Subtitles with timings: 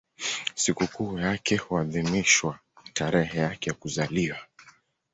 [0.55, 2.59] Sikukuu yake huadhimishwa
[2.93, 4.37] tarehe yake ya kuzaliwa.